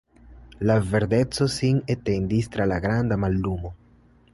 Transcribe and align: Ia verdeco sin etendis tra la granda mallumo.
Ia 0.67 0.77
verdeco 0.93 1.47
sin 1.57 1.83
etendis 1.97 2.53
tra 2.57 2.69
la 2.75 2.85
granda 2.87 3.23
mallumo. 3.27 3.79